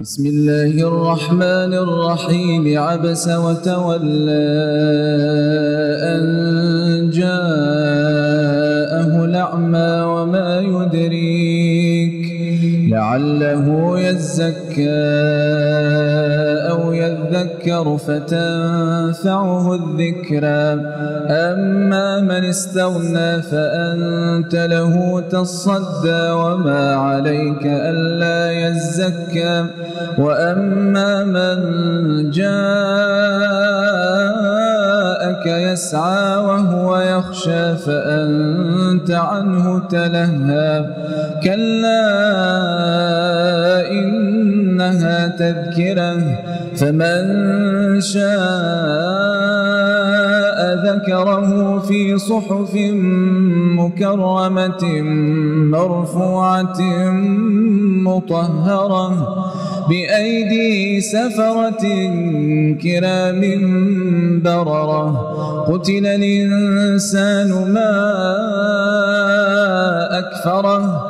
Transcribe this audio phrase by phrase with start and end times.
[0.00, 2.78] بسم الله الرحمن الرحيم.
[2.78, 4.30] عبس وتولى.
[11.80, 14.88] يدريك لعله يزكى
[16.70, 20.60] أو يذكر فتنفعه الذكرى.
[21.30, 29.66] أما من استغنى فأنت له تصدى وما عليك ألا يزكى.
[30.18, 33.49] وأما من جاءك
[35.60, 40.86] يسعى وهو يخشى فأنت عنه تلهى.
[41.44, 42.00] كلا
[43.90, 46.16] إنها تذكرة
[46.76, 48.30] فمن شاء
[50.86, 52.74] ذكره في صحف
[53.80, 54.84] مكرمة
[55.76, 56.80] مرفوعة
[58.08, 59.10] مطهرة.
[59.88, 61.84] بأيدي سفرة
[62.82, 63.40] كرام
[64.44, 65.10] بررة.
[65.68, 67.92] قتل الإنسان ما
[70.18, 71.09] أكفره.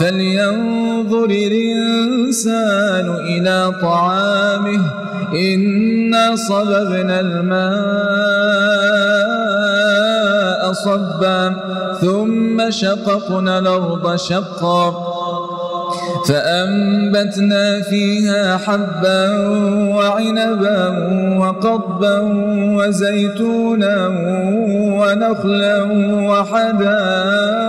[0.00, 4.80] فلينظر الإنسان إلى طعامه.
[5.34, 7.68] إنا صببنا الماء
[10.72, 11.54] صبا
[12.00, 15.04] ثم شققنا الأرض شقا.
[16.28, 19.38] فأنبتنا فيها حبا
[19.96, 20.80] وعنبا
[21.38, 22.18] وقضبا
[22.76, 23.96] وزيتونا
[24.98, 25.76] ونخلا
[26.30, 27.68] وحدائق.